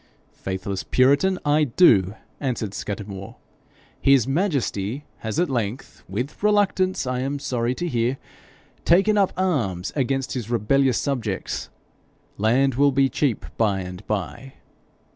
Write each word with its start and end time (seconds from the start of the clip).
'Faithless 0.33 0.81
puritan, 0.81 1.37
I 1.45 1.63
do,' 1.65 2.15
answered 2.39 2.73
Scudamore. 2.73 3.35
'His 4.01 4.27
majesty 4.27 5.05
has 5.19 5.39
at 5.39 5.47
length 5.47 6.03
with 6.09 6.41
reluctance, 6.41 7.05
I 7.05 7.19
am 7.19 7.37
sorry 7.37 7.75
to 7.75 7.87
hear 7.87 8.17
taken 8.83 9.15
up 9.15 9.31
arms 9.37 9.93
against 9.95 10.33
his 10.33 10.49
rebellious 10.49 10.97
subjects. 10.97 11.69
Land 12.39 12.73
will 12.73 12.91
be 12.91 13.09
cheap 13.09 13.45
by 13.57 13.81
and 13.81 14.03
by.' 14.07 14.53